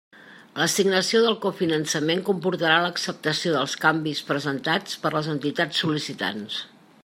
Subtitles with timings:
[0.59, 6.61] L'assignació del cofinançament comportarà l'acceptació dels canvis presentats per les entitats sol·licitants.